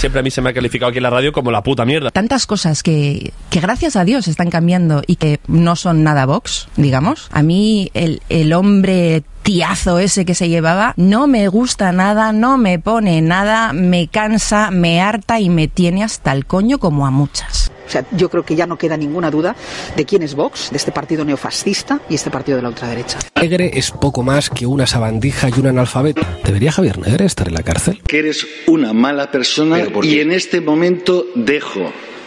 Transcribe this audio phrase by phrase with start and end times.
[0.00, 2.10] siempre a mí se me ha calificado aquí en la radio como la puta mierda.
[2.10, 6.68] Tantas cosas que, que gracias a Dios están cambiando y que no son nada Vox,
[6.76, 7.28] digamos.
[7.32, 9.22] A mí el, el hombre
[10.00, 15.00] ese que se llevaba no me gusta nada, no me pone nada, me cansa, me
[15.00, 17.70] harta y me tiene hasta el coño como a muchas.
[17.86, 19.56] O sea, yo creo que ya no queda ninguna duda
[19.96, 23.18] de quién es Vox, de este partido neofascista y este partido de la ultraderecha.
[23.40, 26.22] Negre es poco más que una sabandija y un analfabeto.
[26.44, 28.00] ¿Debería Javier Negre estar en la cárcel?
[28.06, 31.92] Que eres una mala persona y en este momento dejo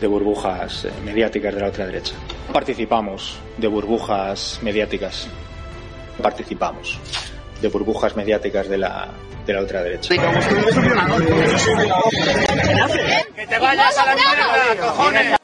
[0.00, 2.14] de burbujas eh, mediáticas de la ultraderecha.
[2.52, 5.28] Participamos de burbujas mediáticas.
[6.20, 6.98] Participamos
[7.60, 9.08] de burbujas mediáticas de la,
[9.46, 10.14] de la ultraderecha.
[13.34, 15.43] ¡Que te vayas a la mierda, cojones!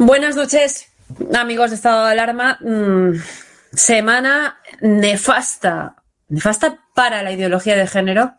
[0.00, 0.92] Buenas noches,
[1.34, 2.56] amigos de estado de alarma.
[2.60, 3.14] Mm,
[3.74, 5.96] semana nefasta,
[6.28, 8.34] nefasta para la ideología de género.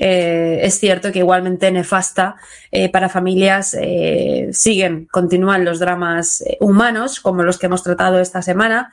[0.00, 2.36] Eh, es cierto que igualmente nefasta
[2.70, 8.40] eh, para familias eh, siguen, continúan los dramas humanos como los que hemos tratado esta
[8.40, 8.92] semana.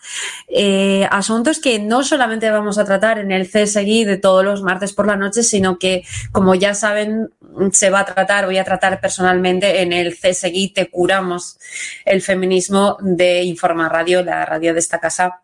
[1.11, 5.05] Asuntos que no solamente vamos a tratar en el CSGI de todos los martes por
[5.05, 7.29] la noche, sino que, como ya saben,
[7.71, 11.59] se va a tratar, voy a tratar personalmente en el CSGI Te Curamos
[12.03, 15.41] el feminismo de Informa Radio, la radio de esta casa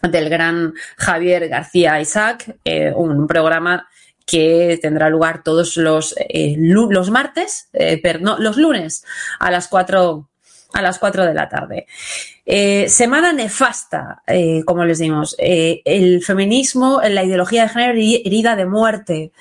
[0.00, 2.56] del gran Javier García Isaac,
[2.96, 3.86] un programa
[4.26, 9.04] que tendrá lugar todos los, eh, los martes, eh, pero no, los lunes
[9.38, 10.28] a las 4
[10.74, 11.86] a las 4 de la tarde.
[12.46, 14.22] Eh, semana nefasta,
[14.64, 15.36] como les dimos.
[15.38, 19.32] El feminismo, la ideología de género heri- herida de muerte.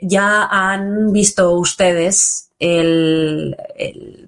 [0.00, 3.54] Ya han visto ustedes el-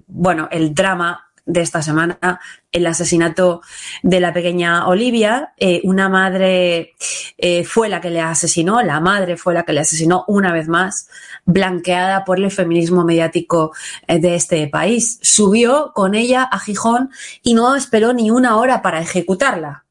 [0.05, 2.39] bueno, el drama de esta semana,
[2.71, 3.61] el asesinato
[4.03, 5.53] de la pequeña Olivia.
[5.57, 6.93] Eh, una madre
[7.37, 10.67] eh, fue la que le asesinó, la madre fue la que le asesinó una vez
[10.67, 11.09] más,
[11.45, 13.73] blanqueada por el feminismo mediático
[14.07, 15.19] eh, de este país.
[15.21, 17.11] Subió con ella a Gijón
[17.41, 19.85] y no esperó ni una hora para ejecutarla.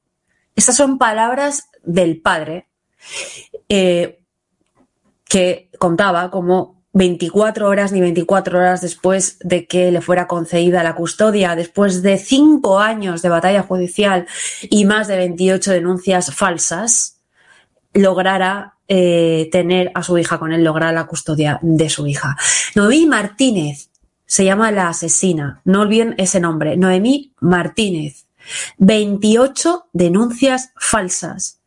[0.54, 2.68] Estas son palabras del padre
[3.68, 4.18] que
[5.78, 11.54] contaba como 24 horas ni 24 horas después de que le fuera concedida la custodia,
[11.54, 14.26] después de cinco años de batalla judicial
[14.62, 17.20] y más de 28 denuncias falsas,
[17.92, 22.36] lograra eh, tener a su hija con él, lograra la custodia de su hija.
[22.74, 23.90] Noemí Martínez
[24.26, 28.26] se llama la asesina, no olviden ese nombre, Noemí Martínez.
[28.78, 31.60] 28 denuncias falsas.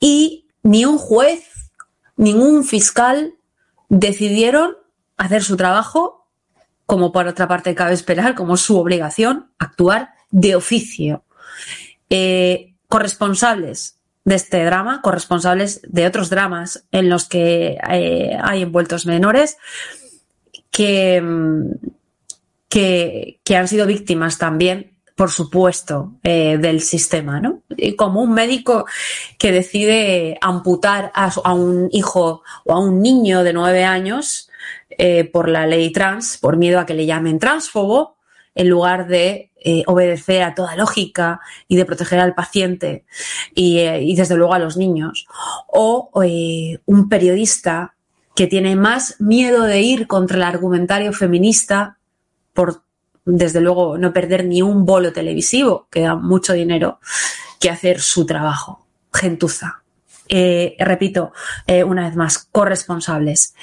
[0.00, 1.44] Y ni un juez,
[2.16, 3.33] ningún fiscal
[3.94, 4.76] decidieron
[5.16, 6.26] hacer su trabajo,
[6.84, 11.22] como por otra parte cabe esperar, como su obligación, actuar de oficio.
[12.10, 19.06] Eh, corresponsables de este drama, corresponsables de otros dramas en los que eh, hay envueltos
[19.06, 19.58] menores
[20.76, 21.70] mm,
[22.68, 27.62] que, que han sido víctimas también por supuesto, eh, del sistema, ¿no?
[27.76, 28.86] Y como un médico
[29.38, 34.50] que decide amputar a, a, un hijo o a un niño de nueve años
[34.90, 38.16] eh, por la ley trans, por miedo a que le llamen transfobo,
[38.56, 43.04] en lugar de eh, obedecer a toda lógica y de proteger al paciente
[43.54, 45.26] y, y desde luego a los niños.
[45.68, 46.10] O
[46.86, 47.94] un periodista
[48.36, 51.98] que tiene más miedo de ir contra el argumentario feminista
[52.52, 52.83] por
[53.24, 57.00] desde luego, no perder ni un bolo televisivo, que da mucho dinero,
[57.60, 58.86] que hacer su trabajo.
[59.12, 59.82] Gentuza.
[60.28, 61.32] Eh, repito,
[61.66, 63.54] eh, una vez más, corresponsables.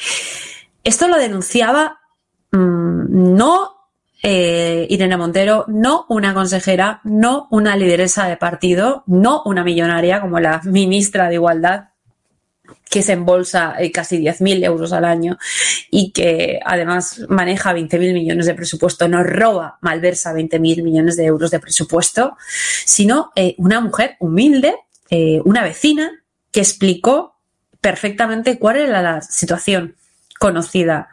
[0.83, 1.99] Esto lo denunciaba
[2.51, 3.81] mmm, no
[4.23, 10.39] eh, Irene Montero, no una consejera, no una lideresa de partido, no una millonaria como
[10.39, 11.89] la ministra de Igualdad,
[12.89, 15.37] que se embolsa eh, casi 10.000 euros al año
[15.89, 21.51] y que además maneja 20.000 millones de presupuesto, no roba, malversa 20.000 millones de euros
[21.51, 22.35] de presupuesto,
[22.85, 24.75] sino eh, una mujer humilde,
[25.09, 26.11] eh, una vecina
[26.51, 27.39] que explicó
[27.79, 29.95] perfectamente cuál era la situación
[30.39, 31.09] conocida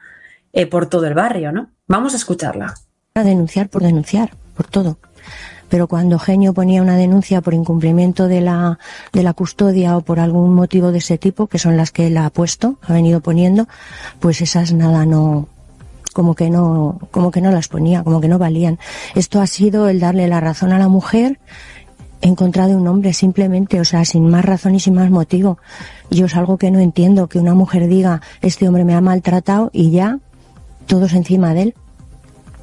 [0.70, 1.70] por todo el barrio, ¿no?
[1.86, 2.74] Vamos a escucharla.
[3.14, 4.98] A denunciar por denunciar, por todo
[5.68, 8.78] pero cuando Genio ponía una denuncia por incumplimiento de la,
[9.12, 12.16] de la custodia o por algún motivo de ese tipo, que son las que él
[12.16, 13.68] ha puesto, ha venido poniendo,
[14.20, 15.48] pues esas nada no,
[16.12, 18.78] como que no, como que no las ponía, como que no valían.
[19.14, 21.38] Esto ha sido el darle la razón a la mujer
[22.20, 25.58] en contra de un hombre, simplemente, o sea, sin más razón y sin más motivo.
[26.10, 29.70] Yo es algo que no entiendo, que una mujer diga, este hombre me ha maltratado
[29.72, 30.18] y ya,
[30.86, 31.74] todos encima de él.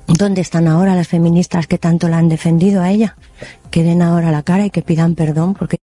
[0.07, 3.15] ¿Dónde están ahora las feministas que tanto la han defendido a ella?
[3.71, 5.77] Que den ahora la cara y que pidan perdón porque...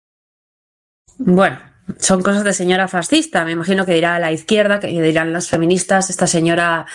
[1.19, 1.58] Bueno,
[1.99, 3.44] son cosas de señora fascista.
[3.44, 6.87] Me imagino que dirá la izquierda, que dirán las feministas, esta señora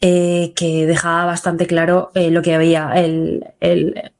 [0.00, 4.12] eh, que dejaba bastante claro eh, lo que había, el, el,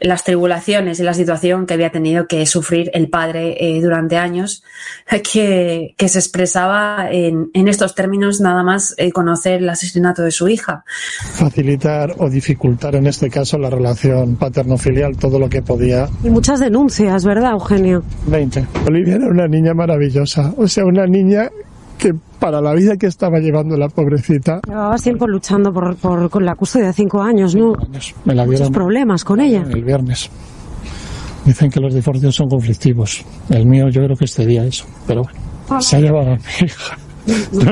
[0.00, 4.62] las tribulaciones y la situación que había tenido que sufrir el padre eh, durante años,
[5.32, 10.30] que, que se expresaba en, en, estos términos nada más eh, conocer el asesinato de
[10.30, 10.84] su hija.
[11.34, 16.08] Facilitar o dificultar en este caso la relación paterno-filial todo lo que podía.
[16.24, 18.02] Y muchas denuncias, ¿verdad, Eugenio?
[18.26, 18.66] 20.
[18.86, 21.50] Olivia era una niña maravillosa, o sea, una niña
[22.00, 24.60] que para la vida que estaba llevando la pobrecita.
[24.66, 27.74] Llevabas tiempo luchando por, por, con la custodia de cinco años, ¿no?
[27.74, 28.14] Años.
[28.24, 29.64] Me la dieron Muchos problemas con ella.
[29.68, 30.30] El viernes.
[31.44, 33.24] Dicen que los divorcios son conflictivos.
[33.48, 34.86] El mío yo creo que este día eso.
[35.06, 35.24] Pero
[35.68, 36.98] bueno, se ha llevado a mi hija.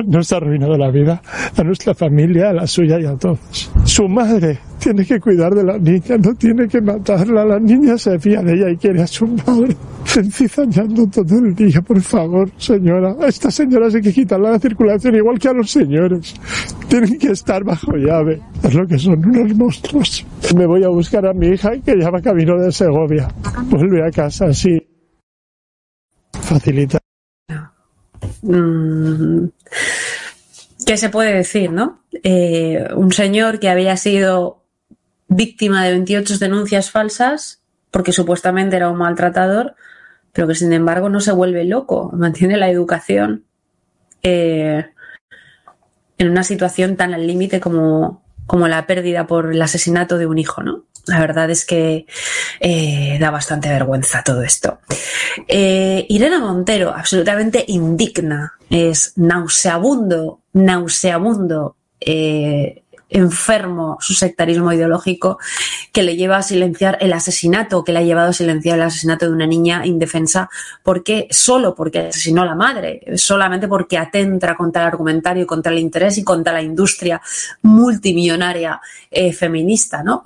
[0.07, 1.23] Nos ha arruinado la vida
[1.57, 3.71] a nuestra familia, a la suya y a todos.
[3.85, 7.45] Su madre tiene que cuidar de la niña, no tiene que matarla.
[7.45, 9.77] La niña se fía de ella y quiere a su madre.
[10.17, 13.15] Encizañando todo el día, por favor, señora.
[13.21, 16.35] A esta señora hay que quitarla la circulación igual que a los señores.
[16.89, 18.41] Tienen que estar bajo llave.
[18.63, 20.27] Es lo que son unos monstruos.
[20.57, 23.29] Me voy a buscar a mi hija que ya va camino de Segovia.
[23.69, 24.79] Vuelve a casa, sí.
[26.33, 26.98] Facilita.
[28.43, 29.47] Mm,
[30.87, 32.03] ¿Qué se puede decir, no?
[32.23, 34.63] Eh, un señor que había sido
[35.29, 39.75] víctima de 28 denuncias falsas porque supuestamente era un maltratador,
[40.33, 43.45] pero que sin embargo no se vuelve loco, mantiene la educación
[44.23, 44.87] eh,
[46.19, 50.39] en una situación tan al límite como, como la pérdida por el asesinato de un
[50.39, 50.87] hijo, ¿no?
[51.07, 52.07] La verdad es que
[52.61, 54.81] eh, da bastante vergüenza todo esto.
[55.47, 65.39] Eh, Irene Montero, absolutamente indigna, es nauseabundo, nauseabundo, eh, enfermo su sectarismo ideológico
[65.93, 69.27] que le lleva a silenciar el asesinato, que le ha llevado a silenciar el asesinato
[69.27, 70.51] de una niña indefensa,
[70.83, 75.79] porque solo porque asesinó a la madre, solamente porque atenta contra el argumentario, contra el
[75.79, 77.21] interés y contra la industria
[77.63, 80.25] multimillonaria eh, feminista, ¿no?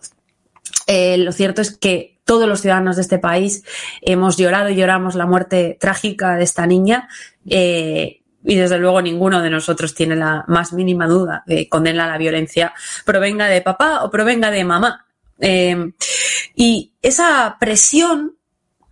[0.87, 3.65] Eh, lo cierto es que todos los ciudadanos de este país
[4.01, 7.09] hemos llorado y lloramos la muerte trágica de esta niña.
[7.49, 12.19] Eh, y desde luego ninguno de nosotros tiene la más mínima duda de condena la
[12.19, 12.73] violencia,
[13.05, 15.07] provenga de papá o provenga de mamá.
[15.39, 15.93] Eh,
[16.55, 18.37] y esa presión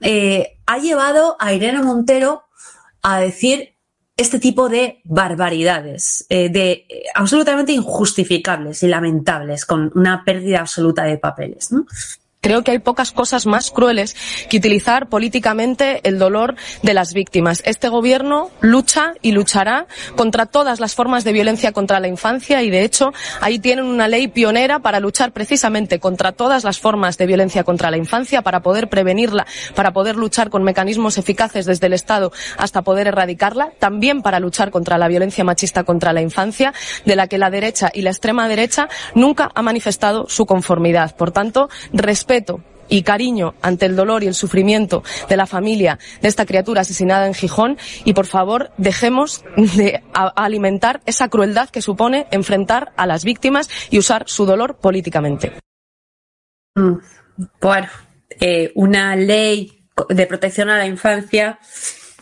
[0.01, 2.45] eh, ha llevado a Irene Montero
[3.03, 3.75] a decir
[4.17, 11.17] este tipo de barbaridades, eh, de absolutamente injustificables y lamentables, con una pérdida absoluta de
[11.17, 11.71] papeles.
[12.43, 14.17] Creo que hay pocas cosas más crueles
[14.49, 17.63] que utilizar políticamente el dolor de las víctimas.
[17.67, 22.71] Este gobierno lucha y luchará contra todas las formas de violencia contra la infancia y,
[22.71, 27.27] de hecho, ahí tienen una ley pionera para luchar precisamente contra todas las formas de
[27.27, 31.93] violencia contra la infancia, para poder prevenirla, para poder luchar con mecanismos eficaces desde el
[31.93, 36.73] Estado hasta poder erradicarla, también para luchar contra la violencia machista contra la infancia,
[37.05, 41.15] de la que la derecha y la extrema derecha nunca ha manifestado su conformidad.
[41.15, 41.69] Por tanto,
[42.31, 46.83] respeto y cariño ante el dolor y el sufrimiento de la familia de esta criatura
[46.83, 53.07] asesinada en Gijón y por favor dejemos de alimentar esa crueldad que supone enfrentar a
[53.07, 55.53] las víctimas y usar su dolor políticamente.
[57.61, 57.89] Bueno,
[58.41, 61.59] eh, una ley de protección a la infancia,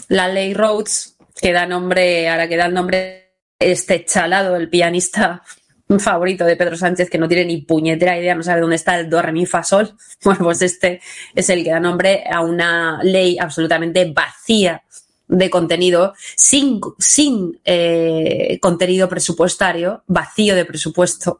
[0.08, 5.42] la ley Rhodes, que da nombre, ahora que da nombre este chalado, el pianista
[5.88, 8.98] un favorito de Pedro Sánchez que no tiene ni puñetera idea, no sabe dónde está
[8.98, 9.94] el do, re, mi, fa, sol.
[10.24, 11.00] Bueno, pues este
[11.34, 14.82] es el que da nombre a una ley absolutamente vacía
[15.28, 21.38] de contenido, sin, sin eh, contenido presupuestario, vacío de presupuesto,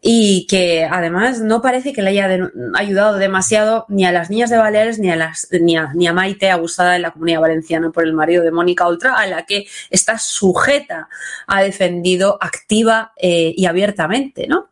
[0.00, 4.56] y que además no parece que le haya ayudado demasiado ni a las niñas de
[4.56, 8.04] Baleares ni a, las, ni a, ni a Maite, abusada en la comunidad valenciana por
[8.04, 11.08] el marido de Mónica Ultra, a la que está sujeta,
[11.46, 14.68] ha defendido activa eh, y abiertamente, ¿no?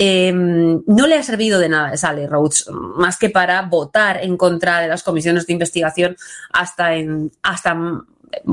[0.00, 4.36] Em, no le ha servido de nada esa ley Rhodes, más que para votar en
[4.36, 6.16] contra de las comisiones de investigación
[6.52, 7.74] hasta, en, hasta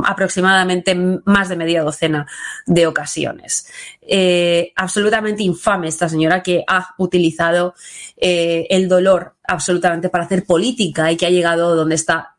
[0.04, 2.28] aproximadamente más de media docena
[2.66, 3.68] de ocasiones.
[4.02, 7.76] Eh, absolutamente infame esta señora que ha utilizado
[8.18, 12.36] eh, el dolor absolutamente para hacer política y que ha llegado donde está,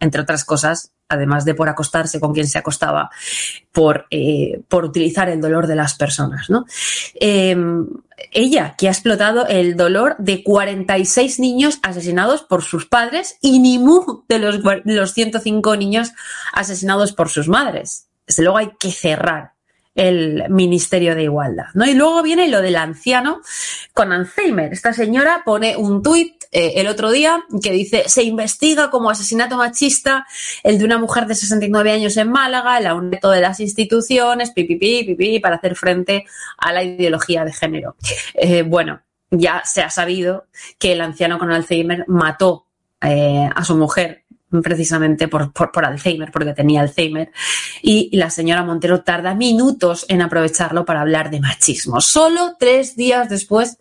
[0.00, 3.10] entre otras cosas, además de por acostarse con quien se acostaba,
[3.72, 6.50] por, eh, por utilizar el dolor de las personas.
[6.50, 6.66] ¿no?
[7.14, 7.86] Em,
[8.30, 13.78] ella, que ha explotado el dolor de 46 niños asesinados por sus padres y ni
[13.78, 16.12] mu de los, los 105 niños
[16.52, 18.08] asesinados por sus madres.
[18.26, 19.53] Desde luego hay que cerrar
[19.94, 21.66] el Ministerio de Igualdad.
[21.74, 21.84] ¿no?
[21.84, 23.40] Y luego viene lo del anciano
[23.92, 24.72] con Alzheimer.
[24.72, 29.56] Esta señora pone un tuit eh, el otro día que dice, se investiga como asesinato
[29.56, 30.24] machista
[30.62, 35.04] el de una mujer de 69 años en Málaga, el aumento de las instituciones, pipipi,
[35.04, 36.24] pipi, para hacer frente
[36.58, 37.96] a la ideología de género.
[38.34, 40.46] Eh, bueno, ya se ha sabido
[40.78, 42.66] que el anciano con Alzheimer mató
[43.00, 44.23] eh, a su mujer
[44.62, 47.32] precisamente por, por, Alzheimer, porque tenía Alzheimer,
[47.82, 52.00] y la señora Montero tarda minutos en aprovecharlo para hablar de machismo.
[52.00, 53.78] Solo tres días después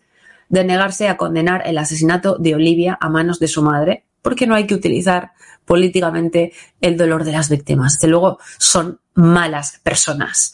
[0.50, 4.56] de negarse a condenar el asesinato de Olivia a manos de su madre, porque no
[4.56, 5.32] hay que utilizar
[5.65, 7.94] políticamente el dolor de las víctimas.
[7.94, 10.53] Desde luego son malas personas.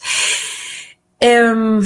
[1.18, 1.80] Em,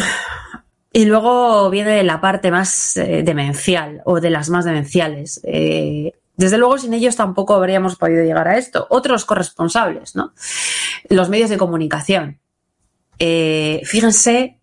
[0.92, 5.40] y luego viene la parte más eh, demencial o de las más demenciales.
[5.42, 8.86] Eh, desde luego, sin ellos tampoco habríamos podido llegar a esto.
[8.90, 10.32] Otros corresponsables, ¿no?
[11.08, 12.40] Los medios de comunicación.
[13.18, 14.58] Eh, fíjense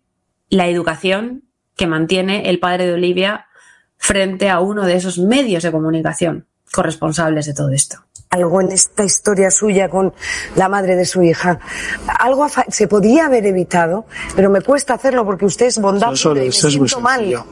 [0.50, 3.46] la educación que mantiene el padre de Olivia
[3.96, 7.98] frente a uno de esos medios de comunicación corresponsables de todo esto.
[8.28, 10.12] Algo en esta historia suya con
[10.56, 11.58] la madre de su hija.
[12.18, 16.52] Algo se podía haber evitado, pero me cuesta hacerlo porque usted es bondadoso y me
[16.52, 17.44] siento mal.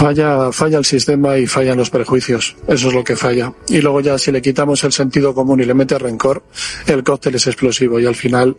[0.00, 2.56] Falla, falla el sistema y fallan los prejuicios.
[2.66, 3.52] Eso es lo que falla.
[3.68, 6.42] Y luego ya si le quitamos el sentido común y le mete rencor,
[6.86, 8.56] el cóctel es explosivo y al final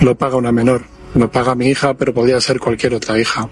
[0.00, 0.84] lo paga una menor.
[1.16, 3.48] Lo paga mi hija, pero podría ser cualquier otra hija.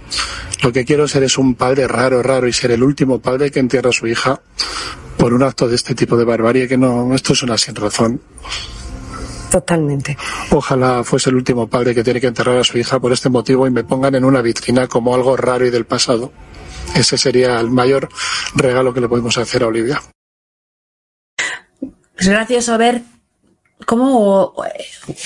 [0.62, 3.58] Lo que quiero ser es un padre raro, raro y ser el último padre que
[3.58, 4.40] entierra a su hija
[5.16, 8.20] por un acto de este tipo de barbarie que no, esto es una sin razón.
[9.50, 10.16] Totalmente.
[10.52, 13.66] Ojalá fuese el último padre que tiene que enterrar a su hija por este motivo
[13.66, 16.30] y me pongan en una vitrina como algo raro y del pasado.
[16.94, 18.08] Ese sería el mayor
[18.54, 20.00] regalo que le podemos hacer a Olivia.
[22.16, 23.02] Es gracioso ver
[23.86, 24.54] cómo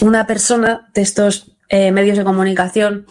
[0.03, 3.07] una persona de estos eh, medios de comunicación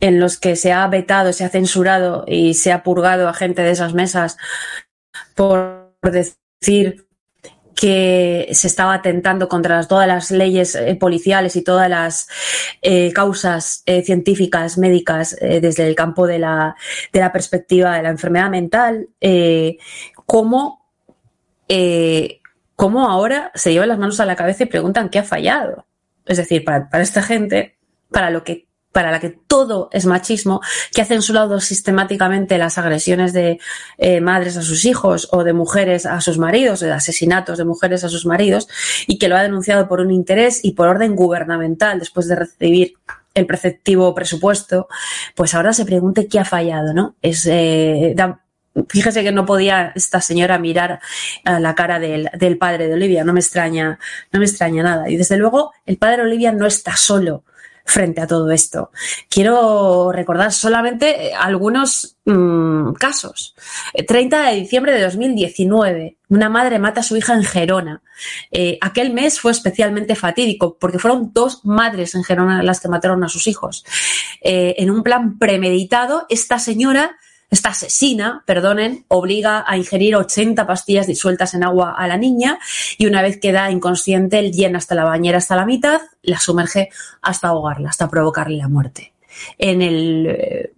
[0.00, 3.62] en los que se ha vetado, se ha censurado y se ha purgado a gente
[3.62, 4.36] de esas mesas
[5.34, 7.07] por decir
[7.78, 12.28] que se estaba atentando contra todas las leyes eh, policiales y todas las
[12.82, 16.74] eh, causas eh, científicas, médicas, desde el campo de la,
[17.12, 19.08] de la, perspectiva de la enfermedad mental,
[20.26, 20.90] cómo,
[22.74, 25.86] cómo ahora se llevan las manos a la cabeza y preguntan qué ha fallado.
[26.26, 27.76] Es decir, para, para esta gente,
[28.10, 28.67] para lo que
[28.98, 30.60] para la que todo es machismo,
[30.92, 33.60] que ha censurado sistemáticamente las agresiones de
[33.96, 38.02] eh, madres a sus hijos o de mujeres a sus maridos, de asesinatos de mujeres
[38.02, 38.66] a sus maridos,
[39.06, 42.94] y que lo ha denunciado por un interés y por orden gubernamental después de recibir
[43.34, 44.88] el preceptivo presupuesto,
[45.36, 47.14] pues ahora se pregunte qué ha fallado, ¿no?
[47.22, 48.16] Es, eh,
[48.88, 50.98] fíjese que no podía esta señora mirar
[51.44, 53.96] a la cara del, del padre de Olivia, no me extraña,
[54.32, 55.08] no me extraña nada.
[55.08, 57.44] Y desde luego, el padre de Olivia no está solo
[57.88, 58.90] frente a todo esto.
[59.30, 63.54] Quiero recordar solamente algunos mmm, casos.
[64.06, 68.02] 30 de diciembre de 2019, una madre mata a su hija en Gerona.
[68.50, 73.24] Eh, aquel mes fue especialmente fatídico porque fueron dos madres en Gerona las que mataron
[73.24, 73.84] a sus hijos.
[74.42, 77.16] Eh, en un plan premeditado, esta señora
[77.50, 82.58] esta asesina, perdonen, obliga a ingerir 80 pastillas disueltas en agua a la niña
[82.98, 86.90] y una vez queda inconsciente, llena hasta la bañera hasta la mitad, la sumerge
[87.22, 89.14] hasta ahogarla, hasta provocarle la muerte.
[89.56, 90.72] En el eh,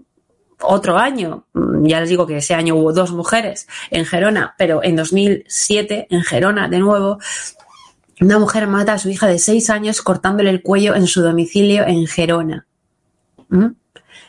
[0.62, 4.82] otro año, mm, ya les digo que ese año hubo dos mujeres en Gerona, pero
[4.84, 7.18] en 2007 en Gerona de nuevo
[8.20, 11.86] una mujer mata a su hija de seis años cortándole el cuello en su domicilio
[11.86, 12.66] en Gerona.
[13.48, 13.68] ¿Mm?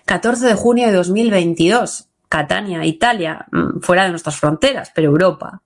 [0.05, 5.61] 14 de junio de 2022, Catania, Italia, mm, fuera de nuestras fronteras, pero Europa.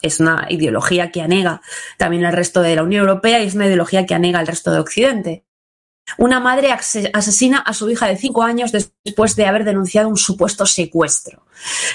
[0.00, 1.60] Es una ideología que anega
[1.98, 4.70] también el resto de la Unión Europea y es una ideología que anega el resto
[4.72, 5.44] de Occidente.
[6.16, 10.64] Una madre asesina a su hija de cinco años después de haber denunciado un supuesto
[10.64, 11.42] secuestro.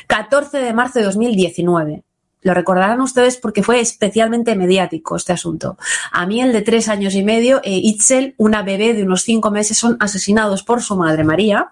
[0.06, 2.04] 14 de marzo de 2019.
[2.44, 5.78] Lo recordarán ustedes porque fue especialmente mediático este asunto.
[6.12, 9.50] A mí el de tres años y medio e Itzel, una bebé de unos cinco
[9.50, 11.72] meses, son asesinados por su madre María,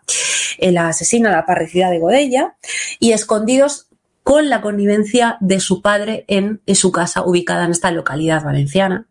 [0.57, 2.55] eh, la asesina la parricida de Godella,
[2.99, 3.87] y escondidos
[4.23, 9.07] con la connivencia de su padre en, en su casa ubicada en esta localidad valenciana.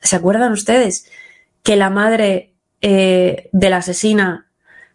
[0.00, 1.06] ¿Se acuerdan ustedes
[1.62, 4.49] que la madre eh, de la asesina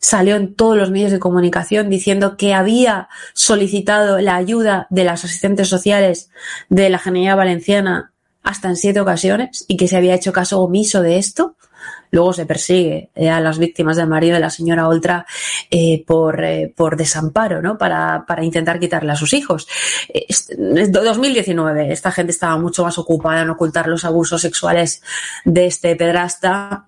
[0.06, 5.26] salió en todos los medios de comunicación diciendo que había solicitado la ayuda de las
[5.26, 6.30] asistentes sociales
[6.70, 8.12] de la Generalidad Valenciana
[8.44, 11.56] hasta en siete ocasiones y que se había hecho caso omiso de esto.
[12.12, 15.26] Luego se persigue eh, a las víctimas del marido de la señora Oltra
[15.72, 17.80] eh, por, eh, por desamparo, ¿no?
[17.80, 19.68] Para, para intentar quitarle a sus hijos.
[20.08, 25.02] En 2019, esta gente estaba mucho más ocupada en ocultar los abusos sexuales
[25.46, 26.86] de este pedrasta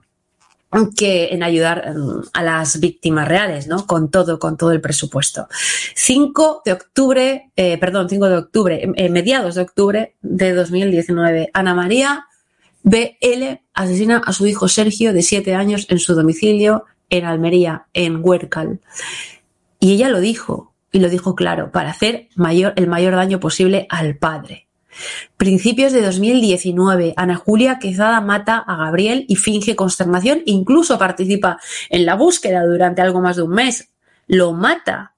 [0.96, 3.86] que en ayudar mm, a las víctimas reales, ¿no?
[3.88, 5.48] Con todo, con todo el presupuesto.
[5.96, 11.74] 5 de octubre, eh, perdón, 5 de octubre, eh, mediados de octubre de 2019, Ana
[11.74, 12.26] María
[12.84, 18.20] BL asesina a su hijo Sergio de 7 años en su domicilio en Almería, en
[18.24, 18.80] Huércal.
[19.80, 23.88] Y ella lo dijo, y lo dijo claro, para hacer mayor, el mayor daño posible
[23.90, 24.67] al padre.
[25.38, 32.06] Principios de 2019, Ana Julia Quezada mata a Gabriel y finge consternación, incluso participa en
[32.06, 33.90] la búsqueda durante algo más de un mes.
[34.28, 35.14] Lo mata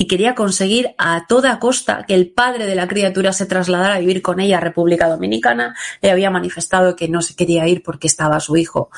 [0.00, 3.98] y quería conseguir a toda costa que el padre de la criatura se trasladara a
[3.98, 5.76] vivir con ella a República Dominicana.
[6.00, 8.88] Le había manifestado que no se quería ir porque estaba su hijo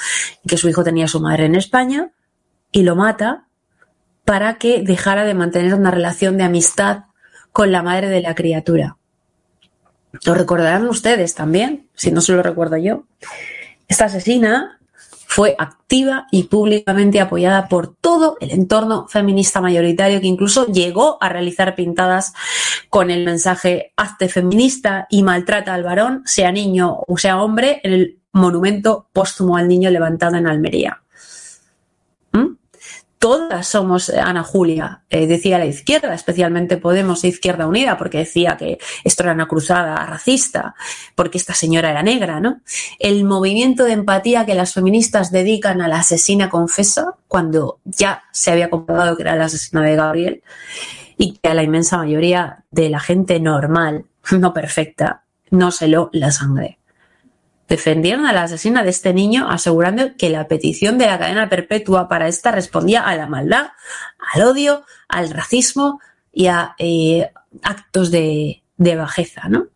[0.45, 2.13] y que su hijo tenía su madre en España
[2.71, 3.49] y lo mata
[4.25, 7.07] para que dejara de mantener una relación de amistad
[7.51, 8.97] con la madre de la criatura.
[10.25, 13.05] Lo recordarán ustedes también, si no se lo recuerdo yo.
[13.89, 14.79] Esta asesina
[15.27, 21.31] fue activa y públicamente apoyada por todo el entorno feminista mayoritario que incluso llegó a
[21.31, 22.35] realizar pintadas
[22.91, 27.93] con el mensaje hazte feminista y maltrata al varón, sea niño o sea hombre, en
[27.95, 31.03] el monumento póstumo al niño levantado en Almería
[33.23, 38.19] todas somos eh, Ana Julia, eh, decía la izquierda, especialmente Podemos e Izquierda Unida, porque
[38.19, 40.75] decía que esto era una cruzada racista,
[41.15, 42.63] porque esta señora era negra, ¿no?
[42.99, 48.51] El movimiento de empatía que las feministas dedican a la asesina confesa, cuando ya se
[48.51, 50.43] había comprobado que era la asesina de Gabriel,
[51.17, 56.11] y que a la inmensa mayoría de la gente normal, no perfecta, no se lo
[56.13, 56.81] la sangre
[57.69, 62.09] defendieron a la asesina de este niño asegurando que la petición de la cadena perpetua
[62.09, 63.69] para esta respondía a la maldad,
[64.35, 66.01] al odio, al racismo
[66.33, 67.31] y a eh,
[67.63, 69.69] actos de, de bajeza, ¿no?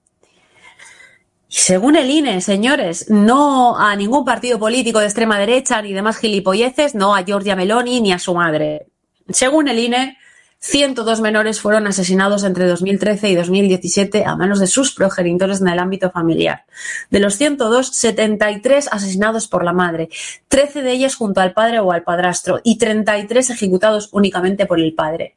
[1.49, 6.19] Y según el INE, señores, no a ningún partido político de extrema derecha ni demás
[6.19, 8.89] gilipolleces, no a Giorgia Meloni ni a su madre.
[9.29, 10.19] Según el INE,
[10.67, 15.79] 102 menores fueron asesinados entre 2013 y 2017 a manos de sus progenitores en el
[15.79, 16.65] ámbito familiar.
[17.09, 20.09] De los 102, 73 asesinados por la madre,
[20.49, 24.93] 13 de ellos junto al padre o al padrastro y 33 ejecutados únicamente por el
[24.93, 25.37] padre.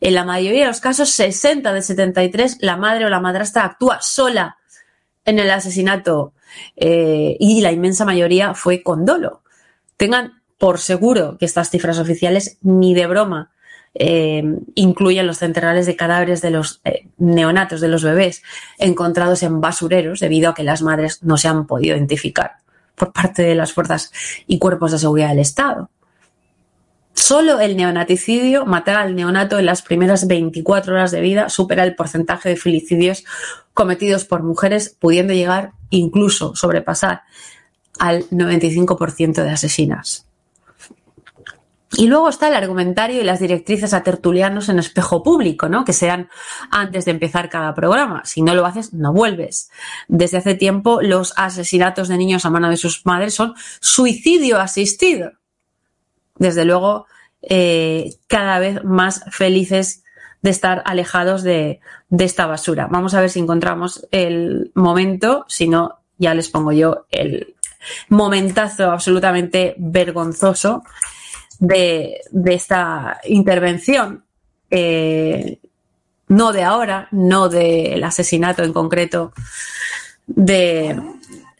[0.00, 3.98] En la mayoría de los casos, 60 de 73, la madre o la madrastra actúa
[4.00, 4.58] sola
[5.24, 6.34] en el asesinato
[6.76, 9.42] eh, y la inmensa mayoría fue con dolo.
[9.96, 13.50] Tengan por seguro que estas cifras oficiales ni de broma
[13.94, 14.42] eh,
[14.74, 18.42] incluyen los centenares de cadáveres de los eh, neonatos, de los bebés,
[18.78, 22.56] encontrados en basureros debido a que las madres no se han podido identificar
[22.94, 24.12] por parte de las fuerzas
[24.46, 25.90] y cuerpos de seguridad del Estado.
[27.14, 31.96] Solo el neonaticidio, matar al neonato en las primeras 24 horas de vida, supera el
[31.96, 33.24] porcentaje de filicidios
[33.74, 37.22] cometidos por mujeres, pudiendo llegar incluso sobrepasar
[37.98, 40.27] al 95% de asesinas.
[41.96, 45.84] Y luego está el argumentario y las directrices a tertulianos en espejo público, ¿no?
[45.84, 46.28] Que sean
[46.70, 48.22] antes de empezar cada programa.
[48.24, 49.70] Si no lo haces, no vuelves.
[50.06, 55.32] Desde hace tiempo, los asesinatos de niños a mano de sus madres son suicidio asistido.
[56.36, 57.06] Desde luego,
[57.40, 60.04] eh, cada vez más felices
[60.42, 62.86] de estar alejados de, de esta basura.
[62.90, 67.54] Vamos a ver si encontramos el momento, si no, ya les pongo yo el
[68.08, 70.82] momentazo absolutamente vergonzoso
[71.58, 74.24] de, esta intervención.
[74.70, 75.58] Eh,
[76.28, 79.32] no de ahora, no del asesinato en concreto
[80.26, 81.00] de,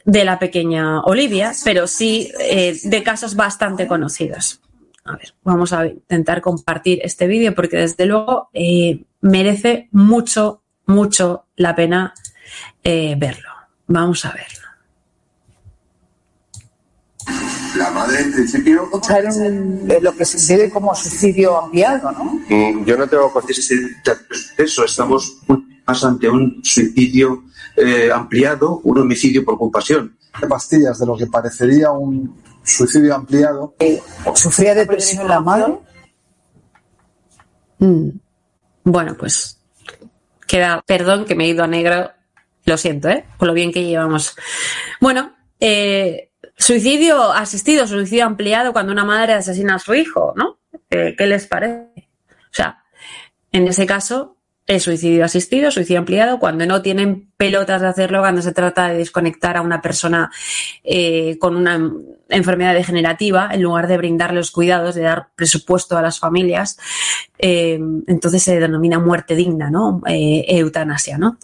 [0.05, 4.61] la pequeña Olivia, pero sí eh, de casos bastante conocidos.
[5.05, 11.47] A ver, vamos a intentar compartir este vídeo porque desde luego eh, merece mucho, mucho
[11.57, 12.15] la pena
[12.85, 13.51] verlo.
[13.87, 14.69] Vamos a verlo.
[17.79, 18.91] La madre, en principio.
[20.01, 22.25] Lo que se entiende como suicidio ampliado, ¿no?
[22.49, 23.77] Mm, yo no tengo conciencia
[24.57, 24.85] de eso.
[24.85, 25.39] Estamos
[25.87, 27.45] más ante un suicidio
[27.77, 30.17] eh, ampliado, un homicidio por compasión.
[30.49, 33.75] Pastillas de lo que parecería un suicidio ampliado.
[33.79, 34.03] Eh,
[34.35, 35.79] ¿Sufría depresión la madre?
[37.79, 38.09] Mm.
[38.85, 39.59] Bueno, pues
[40.47, 42.11] queda, perdón que me he ido a negro,
[42.65, 43.25] lo siento, ¿eh?
[43.39, 44.35] Por lo bien que llevamos.
[45.01, 46.28] Bueno, eh,
[46.59, 50.59] Suicidio asistido, suicidio ampliado cuando una madre asesina a su hijo, ¿no?
[50.91, 52.09] Eh, ¿Qué les parece?
[52.27, 52.83] O sea,
[53.53, 58.43] en ese caso, es suicidio asistido, suicidio ampliado, cuando no tienen pelotas de hacerlo, cuando
[58.43, 60.33] se trata de desconectar a una persona
[60.83, 61.81] eh, con una
[62.29, 66.77] enfermedad degenerativa, en lugar de brindarle los cuidados, de dar presupuesto a las familias,
[67.39, 70.03] eh, entonces se denomina muerte digna, ¿no?
[70.07, 71.39] eutanasia, ¿no?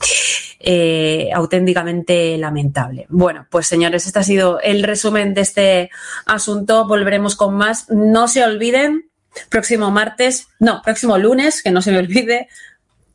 [0.66, 3.04] Eh, auténticamente lamentable.
[3.10, 5.90] Bueno, pues señores, este ha sido el resumen de este
[6.24, 6.88] asunto.
[6.88, 7.90] Volveremos con más.
[7.90, 9.10] No se olviden,
[9.50, 12.48] próximo martes, no, próximo lunes, que no se me olvide,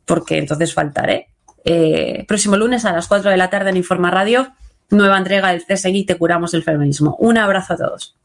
[0.04, 1.30] porque entonces faltaré.
[1.64, 4.52] Eh, próximo lunes a las 4 de la tarde en Informa Radio,
[4.90, 7.16] nueva entrega del CSI Te Curamos el Feminismo.
[7.18, 8.16] Un abrazo a todos.